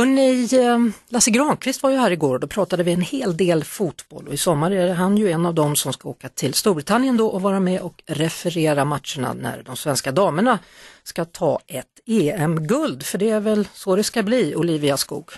Hörrni, 0.00 0.48
eh, 0.52 0.78
Lasse 1.08 1.30
Granqvist 1.30 1.82
var 1.82 1.90
ju 1.90 1.96
här 1.96 2.10
igår 2.10 2.34
och 2.34 2.40
då 2.40 2.46
pratade 2.46 2.82
vi 2.82 2.92
en 2.92 3.00
hel 3.00 3.36
del 3.36 3.64
fotboll 3.64 4.28
och 4.28 4.34
i 4.34 4.36
sommar 4.36 4.70
är 4.70 4.94
han 4.94 5.16
ju 5.16 5.30
en 5.30 5.46
av 5.46 5.54
dem 5.54 5.76
som 5.76 5.92
ska 5.92 6.08
åka 6.08 6.28
till 6.28 6.54
Storbritannien 6.54 7.16
då 7.16 7.26
och 7.26 7.42
vara 7.42 7.60
med 7.60 7.80
och 7.80 8.02
referera 8.06 8.84
matcherna 8.84 9.32
när 9.32 9.62
de 9.62 9.76
svenska 9.76 10.12
damerna 10.12 10.58
ska 11.02 11.24
ta 11.24 11.58
ett 11.66 11.86
EM-guld, 12.06 13.02
för 13.02 13.18
det 13.18 13.30
är 13.30 13.40
väl 13.40 13.64
så 13.64 13.96
det 13.96 14.02
ska 14.02 14.22
bli, 14.22 14.56
Olivia 14.56 14.96
Skog? 14.96 15.30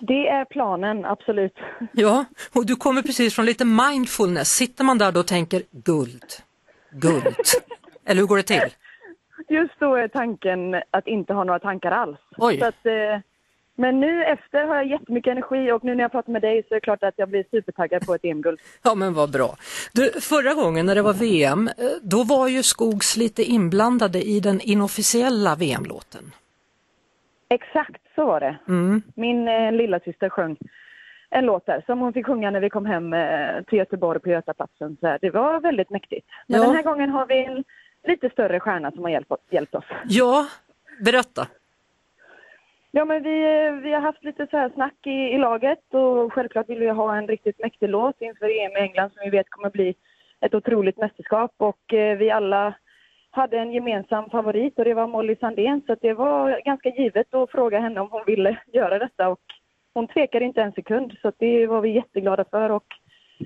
Det 0.00 0.28
är 0.28 0.44
planen, 0.44 1.04
absolut. 1.04 1.54
Ja, 1.92 2.24
och 2.54 2.66
du 2.66 2.76
kommer 2.76 3.02
precis 3.02 3.34
från 3.34 3.46
lite 3.46 3.64
mindfulness. 3.64 4.48
Sitter 4.48 4.84
man 4.84 4.98
där 4.98 5.12
då 5.12 5.20
och 5.20 5.26
tänker 5.26 5.62
guld, 5.70 6.24
guld? 6.90 7.36
Eller 8.06 8.20
hur 8.20 8.28
går 8.28 8.36
det 8.36 8.42
till? 8.42 8.70
Just 9.48 9.80
då 9.80 9.94
är 9.94 10.08
tanken 10.08 10.74
att 10.90 11.06
inte 11.06 11.32
ha 11.32 11.44
några 11.44 11.58
tankar 11.58 11.90
alls. 11.90 12.18
Oj. 12.36 12.58
Så 12.58 12.64
att, 12.66 12.86
eh, 12.86 13.20
men 13.78 14.00
nu 14.00 14.24
efter 14.24 14.64
har 14.64 14.74
jag 14.76 14.86
jättemycket 14.86 15.30
energi 15.30 15.72
och 15.72 15.84
nu 15.84 15.94
när 15.94 16.04
jag 16.04 16.12
pratar 16.12 16.32
med 16.32 16.42
dig 16.42 16.62
så 16.68 16.74
är 16.74 16.76
det 16.76 16.80
klart 16.80 17.02
att 17.02 17.14
jag 17.16 17.28
blir 17.28 17.44
supertaggad 17.50 18.06
på 18.06 18.14
ett 18.14 18.24
EM-guld. 18.24 18.60
Ja 18.82 18.94
men 18.94 19.14
vad 19.14 19.32
bra. 19.32 19.56
Du, 19.92 20.10
förra 20.20 20.54
gången 20.54 20.86
när 20.86 20.94
det 20.94 21.02
var 21.02 21.12
VM, 21.14 21.68
eh, 21.68 21.74
då 22.02 22.24
var 22.24 22.48
ju 22.48 22.62
Skogs 22.62 23.16
lite 23.16 23.42
inblandade 23.42 24.22
i 24.22 24.40
den 24.40 24.60
inofficiella 24.60 25.54
VM-låten. 25.56 26.32
Exakt 27.48 28.02
så 28.14 28.24
var 28.26 28.40
det. 28.40 28.56
Min 29.14 29.48
eh, 29.48 29.72
lilla 29.72 30.00
syster 30.00 30.28
sjöng 30.28 30.56
en 31.30 31.44
låt 31.46 31.66
där 31.66 31.82
som 31.86 32.00
hon 32.00 32.12
fick 32.12 32.26
sjunga 32.26 32.50
när 32.50 32.60
vi 32.60 32.70
kom 32.70 32.86
hem 32.86 33.12
eh, 33.12 33.62
till 33.66 33.78
Göteborg 33.78 34.20
på 34.20 34.28
Götaplatsen. 34.28 34.96
Så 35.00 35.18
det 35.20 35.30
var 35.30 35.60
väldigt 35.60 35.90
mäktigt. 35.90 36.26
Men 36.46 36.60
Ja. 36.60 36.66
den 36.66 36.76
här 36.76 36.82
gången 36.82 37.10
har 37.10 37.26
vi 37.26 37.44
en 37.44 37.64
lite 38.06 38.30
större 38.30 38.60
stjärna 38.60 38.90
som 38.90 39.02
har 39.02 39.10
hjälpt, 39.10 39.32
hjälpt 39.50 39.74
oss. 39.74 39.84
Ja, 40.04 40.46
berätta. 41.04 41.46
Ja, 42.90 43.04
men 43.04 43.22
vi, 43.22 43.40
vi 43.82 43.92
har 43.92 44.00
haft 44.00 44.24
lite 44.24 44.46
så 44.50 44.56
här 44.56 44.70
snack 44.74 45.06
i, 45.06 45.10
i 45.10 45.38
laget 45.38 45.94
och 45.94 46.32
självklart 46.32 46.68
vill 46.68 46.78
vi 46.78 46.88
ha 46.88 47.16
en 47.16 47.28
riktigt 47.28 47.58
mäktig 47.58 47.88
låt 47.88 48.20
inför 48.20 48.46
EM 48.46 48.72
i 48.72 48.80
England 48.80 49.10
som 49.10 49.20
vi 49.24 49.30
vet 49.30 49.50
kommer 49.50 49.70
bli 49.70 49.94
ett 50.40 50.54
otroligt 50.54 50.98
mästerskap. 50.98 51.54
Och 51.56 51.94
eh, 51.94 52.18
vi 52.18 52.30
alla 52.30 52.74
hade 53.30 53.58
en 53.58 53.72
gemensam 53.72 54.30
favorit 54.30 54.78
och 54.78 54.84
det 54.84 54.94
var 54.94 55.06
Molly 55.06 55.36
Sandén. 55.36 55.82
Så 55.86 55.92
att 55.92 56.00
det 56.02 56.14
var 56.14 56.60
ganska 56.64 56.88
givet 56.88 57.34
att 57.34 57.50
fråga 57.50 57.80
henne 57.80 58.00
om 58.00 58.08
hon 58.10 58.22
ville 58.26 58.58
göra 58.72 58.98
detta. 58.98 59.28
Och 59.28 59.40
hon 59.94 60.06
tvekade 60.08 60.44
inte 60.44 60.62
en 60.62 60.72
sekund. 60.72 61.16
Så 61.22 61.28
att 61.28 61.38
det 61.38 61.66
var 61.66 61.80
vi 61.80 61.90
jätteglada 61.90 62.44
för. 62.50 62.70
Och 62.70 62.86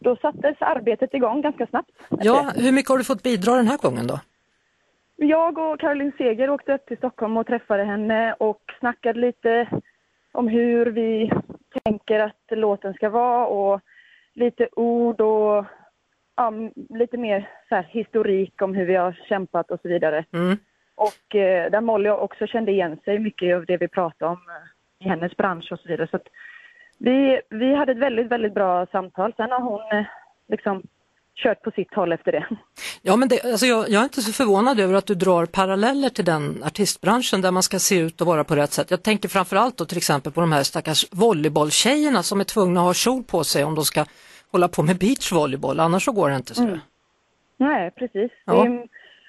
då 0.00 0.16
sattes 0.16 0.56
arbetet 0.60 1.14
igång 1.14 1.42
ganska 1.42 1.66
snabbt. 1.66 1.90
Ja, 2.08 2.52
hur 2.56 2.72
mycket 2.72 2.88
har 2.88 2.98
du 2.98 3.04
fått 3.04 3.22
bidra 3.22 3.54
den 3.54 3.66
här 3.66 3.78
gången 3.78 4.06
då? 4.06 4.20
Jag 5.16 5.58
och 5.58 5.80
Caroline 5.80 6.12
Seger 6.18 6.50
åkte 6.50 6.74
upp 6.74 6.86
till 6.86 6.96
Stockholm 6.96 7.36
och 7.36 7.46
träffade 7.46 7.84
henne 7.84 8.32
och 8.32 8.62
snackade 8.78 9.20
lite 9.20 9.68
om 10.32 10.48
hur 10.48 10.86
vi 10.86 11.32
tänker 11.84 12.20
att 12.20 12.42
låten 12.50 12.94
ska 12.94 13.08
vara 13.08 13.46
och 13.46 13.80
lite 14.34 14.68
ord 14.72 15.20
och 15.20 15.64
ja, 16.36 16.52
lite 16.90 17.16
mer 17.16 17.50
så 17.68 17.74
här, 17.74 17.82
historik 17.82 18.62
om 18.62 18.74
hur 18.74 18.86
vi 18.86 18.94
har 18.94 19.12
kämpat 19.28 19.70
och 19.70 19.80
så 19.82 19.88
vidare. 19.88 20.24
Mm. 20.32 20.56
Och 20.94 21.34
eh, 21.34 21.70
där 21.70 21.80
Molly 21.80 22.10
också 22.10 22.46
kände 22.46 22.72
igen 22.72 22.98
sig 23.04 23.18
mycket 23.18 23.56
av 23.56 23.66
det 23.66 23.76
vi 23.76 23.88
pratade 23.88 24.30
om 24.30 24.38
eh, 24.48 25.06
i 25.06 25.08
hennes 25.08 25.36
bransch 25.36 25.72
och 25.72 25.80
så 25.80 25.88
vidare. 25.88 26.08
Så 26.10 26.18
vi, 26.98 27.40
vi 27.50 27.74
hade 27.74 27.92
ett 27.92 27.98
väldigt, 27.98 28.26
väldigt 28.26 28.54
bra 28.54 28.86
samtal. 28.86 29.32
Sen 29.36 29.50
har 29.50 29.60
hon 29.60 29.98
eh, 29.98 30.06
liksom 30.48 30.82
kört 31.34 31.62
på 31.62 31.70
sitt 31.70 31.94
håll 31.94 32.12
efter 32.12 32.32
det. 32.32 32.46
Ja, 33.02 33.16
men 33.16 33.28
det, 33.28 33.44
alltså 33.44 33.66
jag, 33.66 33.88
jag 33.88 34.00
är 34.00 34.04
inte 34.04 34.22
så 34.22 34.32
förvånad 34.32 34.80
över 34.80 34.94
att 34.94 35.06
du 35.06 35.14
drar 35.14 35.46
paralleller 35.46 36.08
till 36.08 36.24
den 36.24 36.62
artistbranschen 36.64 37.40
där 37.40 37.50
man 37.50 37.62
ska 37.62 37.78
se 37.78 37.98
ut 37.98 38.20
och 38.20 38.26
vara 38.26 38.44
på 38.44 38.56
rätt 38.56 38.72
sätt. 38.72 38.90
Jag 38.90 39.02
tänker 39.02 39.28
framförallt 39.28 39.76
då 39.76 39.84
till 39.84 39.96
exempel 39.96 40.32
på 40.32 40.40
de 40.40 40.52
här 40.52 40.62
stackars 40.62 41.06
volleybolltjejerna 41.12 42.22
som 42.22 42.40
är 42.40 42.44
tvungna 42.44 42.80
att 42.80 42.86
ha 42.86 42.94
kjol 42.94 43.22
på 43.22 43.44
sig 43.44 43.64
om 43.64 43.74
de 43.74 43.84
ska 43.84 44.04
hålla 44.52 44.68
på 44.68 44.82
med 44.82 44.98
beachvolleyboll, 44.98 45.80
annars 45.80 46.04
så 46.04 46.12
går 46.12 46.28
det 46.30 46.36
inte. 46.36 46.54
Så. 46.54 46.62
Mm. 46.62 46.78
Nej, 47.56 47.90
precis. 47.90 48.32
Ja. 48.44 48.52
Det, 48.52 48.68
är, 48.68 48.86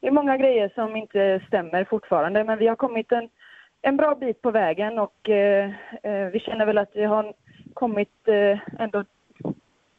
det 0.00 0.06
är 0.06 0.10
många 0.10 0.36
grejer 0.36 0.72
som 0.74 0.96
inte 0.96 1.40
stämmer 1.46 1.84
fortfarande, 1.84 2.44
men 2.44 2.58
vi 2.58 2.66
har 2.66 2.76
kommit 2.76 3.12
en, 3.12 3.28
en 3.82 3.96
bra 3.96 4.14
bit 4.14 4.42
på 4.42 4.50
vägen 4.50 4.98
och 4.98 5.28
eh, 5.28 5.70
eh, 6.02 6.26
vi 6.32 6.40
känner 6.40 6.66
väl 6.66 6.78
att 6.78 6.90
vi 6.94 7.04
har 7.04 7.32
kommit 7.74 8.28
eh, 8.28 8.82
ändå 8.82 9.04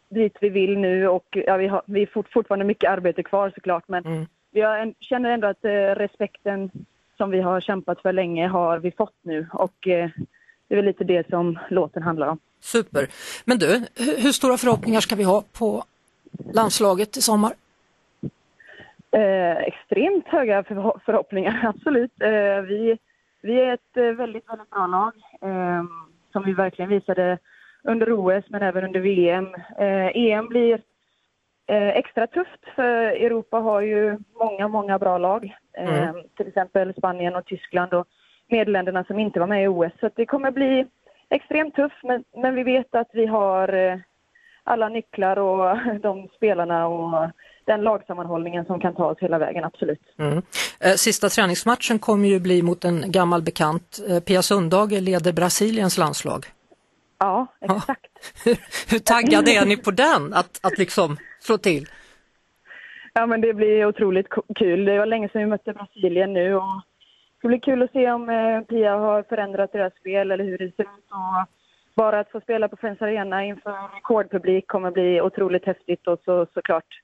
dit 0.10 0.38
vi 0.42 0.50
vill 0.50 0.78
nu 0.78 1.08
och 1.08 1.26
ja, 1.32 1.58
vi 1.58 1.68
har 1.68 1.82
vi 1.86 2.08
fort, 2.08 2.32
fortfarande 2.34 2.66
mycket 2.66 2.90
arbete 2.90 3.24
kvar 3.24 3.52
såklart, 3.56 3.84
men 3.88 4.06
Mm. 4.06 4.26
vi 4.52 4.62
har 4.62 4.78
en, 4.78 4.94
känner 5.00 5.30
ändå 5.30 5.48
att 5.48 5.66
eh, 5.66 5.70
respekten 5.72 6.72
som 7.18 7.30
vi 7.32 7.42
har 7.42 7.62
kämpat 7.62 8.02
för 8.02 8.14
länge 8.14 8.48
har 8.48 8.80
vi 8.80 8.92
fått 8.92 9.16
nu 9.22 9.48
och 9.54 9.88
eh, 9.88 10.10
det 10.68 10.74
är 10.74 10.76
väl 10.76 10.86
lite 10.86 11.04
det 11.04 11.30
som 11.30 11.60
låten 11.70 12.04
handlar 12.04 12.28
om. 12.28 12.40
Super. 12.60 13.08
Men 13.46 13.58
du, 13.58 13.68
hur, 13.96 14.22
hur 14.24 14.32
stora 14.32 14.58
förhoppningar 14.58 15.00
ska 15.00 15.16
vi 15.16 15.24
ha 15.24 15.44
på 15.60 15.84
landslaget 16.54 17.18
i 17.18 17.22
sommar? 17.22 17.52
Eh, 19.12 19.58
extremt 19.58 20.28
höga 20.28 20.62
förho- 20.62 21.00
förhoppningar, 21.06 21.62
absolut. 21.76 22.22
Eh, 22.22 22.62
vi, 22.62 22.98
vi 23.42 23.60
är 23.62 23.74
ett 23.74 23.98
eh, 23.98 24.04
väldigt, 24.04 24.50
väldigt 24.50 24.70
bra 24.70 24.88
lag 24.88 25.14
eh, 25.42 25.84
som 26.32 26.44
vi 26.46 26.54
verkligen 26.54 26.90
visade 26.90 27.38
under 27.88 28.12
OS 28.12 28.44
men 28.50 28.62
även 28.62 28.84
under 28.84 29.00
VM. 29.00 29.48
Eh, 29.80 30.08
EM 30.16 30.48
blir 30.48 30.82
eh, 31.68 31.88
extra 31.88 32.28
tufft 32.28 32.66
för 32.76 33.04
Europa 33.26 33.58
har 33.58 33.82
ju 33.82 34.18
många, 34.40 34.68
många 34.68 35.00
bra 35.00 35.18
lag. 35.18 35.56
Eh, 35.78 36.12
Till 36.38 36.48
exempel 36.48 36.94
Spanien 36.98 37.36
och 37.36 37.46
Tyskland 37.46 37.94
och 37.94 38.08
Nederländerna 38.50 39.04
som 39.04 39.20
inte 39.20 39.40
var 39.40 39.48
med 39.48 39.64
i 39.64 39.68
OS. 39.68 39.92
Så 40.00 40.10
det 40.16 40.26
kommer 40.26 40.52
bli 40.52 40.88
extremt 41.30 41.76
tufft 41.76 42.04
men, 42.04 42.24
men 42.36 42.56
vi 42.56 42.64
vet 42.64 42.96
att 42.96 43.10
vi 43.14 43.26
har 43.26 44.02
alla 44.64 44.90
nycklar 44.90 45.40
och 45.40 45.78
de 46.02 46.28
spelarna 46.36 46.88
och 46.88 47.30
den 47.66 47.82
lagsammanhållningen 47.82 48.66
som 48.66 48.80
kan 48.80 48.96
ta 48.96 49.06
oss 49.06 49.18
hela 49.20 49.38
vägen, 49.38 49.64
absolut. 49.64 50.02
Mm. 50.20 50.42
Sista 50.98 51.30
träningsmatchen 51.30 52.00
kommer 52.00 52.28
ju 52.28 52.40
bli 52.40 52.62
mot 52.62 52.86
en 52.86 53.12
gammal 53.12 53.42
bekant. 53.42 54.00
Pia 54.26 54.42
Sundhage 54.42 55.02
leder 55.02 55.34
Brasiliens 55.34 55.98
landslag. 55.98 56.46
Ja, 57.20 57.48
exakt. 57.62 58.12
Hur, 58.46 58.58
hur 58.92 59.00
taggade 59.00 59.52
är 59.52 59.66
ni 59.66 59.78
på 59.78 59.92
den? 59.92 60.34
Att, 60.34 60.60
att 60.64 60.78
liksom 60.78 61.18
slå 61.40 61.58
till? 61.58 61.88
Ja, 63.14 63.26
men 63.26 63.42
det 63.42 63.54
blir 63.54 63.86
otroligt 63.86 64.28
kul. 64.56 64.86
Det 64.86 65.00
var 65.00 65.06
länge 65.06 65.30
sedan 65.30 65.42
vi 65.42 65.48
mötte 65.48 65.74
Brasilien 65.74 66.34
nu 66.34 66.56
och 66.56 66.82
det 67.42 67.48
blir 67.48 67.60
kul 67.60 67.84
att 67.84 67.92
se 67.92 68.12
om 68.12 68.30
eh, 68.30 68.62
Pia 68.62 68.98
har 68.98 69.24
förändrat 69.24 69.72
deras 69.72 69.94
spel 69.96 70.32
eller 70.32 70.44
hur 70.44 70.58
det 70.58 70.76
ser 70.76 70.84
ut. 70.84 71.10
Och 71.10 71.48
bara 71.96 72.20
att 72.20 72.32
få 72.32 72.42
spela 72.42 72.68
på 72.68 72.78
Friends 72.78 73.02
Arena 73.02 73.46
inför 73.46 73.96
rekordpublik 73.96 74.68
kommer 74.68 74.92
bli 74.92 75.22
otroligt 75.22 75.66
häftigt 75.66 76.08
och 76.08 76.20
så 76.26 76.48
såklart 76.54 77.02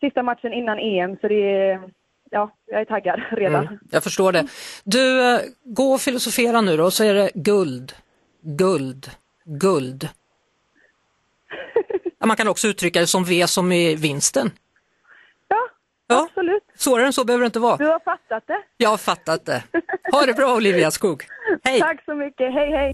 sista 0.00 0.22
matchen 0.22 0.52
innan 0.52 0.78
EM 0.78 1.16
så 1.20 1.28
det 1.28 1.34
är, 1.34 1.90
ja, 2.30 2.50
jag 2.66 2.80
är 2.80 2.84
taggad 2.84 3.20
redan. 3.30 3.66
Mm, 3.66 3.78
jag 3.90 4.02
förstår 4.02 4.32
det. 4.32 4.46
Du, 4.84 5.34
eh, 5.34 5.40
gå 5.64 5.92
och 5.92 6.00
filosofera 6.00 6.60
nu 6.60 6.76
då, 6.76 6.90
så 6.90 7.04
är 7.04 7.14
det 7.14 7.30
guld, 7.34 7.92
guld, 8.42 9.06
guld. 9.48 10.08
Man 12.24 12.36
kan 12.36 12.48
också 12.48 12.68
uttrycka 12.68 13.00
det 13.00 13.06
som 13.06 13.24
V 13.24 13.46
som 13.46 13.72
i 13.72 13.94
vinsten. 13.94 14.50
Ja, 15.48 15.56
Ja. 16.06 16.26
absolut. 16.30 16.62
Svårare 16.76 17.06
än 17.06 17.12
så 17.12 17.24
behöver 17.24 17.42
det 17.42 17.46
inte 17.46 17.58
vara. 17.58 17.76
Du 17.76 17.84
har 17.86 18.00
fattat 18.00 18.44
det. 18.46 18.62
Jag 18.76 18.90
har 18.90 18.96
fattat 18.96 19.46
det. 19.46 19.62
Ha 20.12 20.26
det 20.26 20.34
bra 20.34 20.54
Olivia 20.56 20.90
Skog. 20.90 21.24
Hej! 21.64 21.80
Tack 21.80 22.04
så 22.04 22.14
mycket. 22.14 22.52
Hej, 22.54 22.70
hej. 22.72 22.92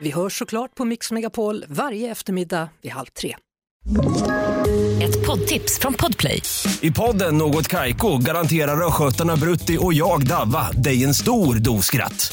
Vi 0.00 0.10
hörs 0.10 0.38
såklart 0.38 0.74
på 0.74 0.84
Mix 0.84 1.12
Megapol 1.12 1.64
varje 1.68 2.10
eftermiddag 2.10 2.68
vid 2.82 2.92
halv 2.92 3.06
tre. 3.06 3.36
Ett 5.02 5.26
poddtips 5.26 5.78
från 5.78 5.94
Podplay. 5.94 6.42
I 6.80 6.90
podden 6.90 7.38
Något 7.38 7.68
Kaiko 7.68 8.18
garanterar 8.18 8.86
östgötarna 8.86 9.36
Brutti 9.36 9.78
och 9.80 9.94
jag, 9.94 10.26
Davva, 10.26 10.70
dig 10.70 11.04
en 11.04 11.14
stor 11.14 11.54
dos 11.54 11.86
skratt. 11.86 12.32